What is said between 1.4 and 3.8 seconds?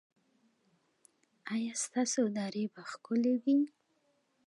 ایا ستاسو درې به ښکلې وي؟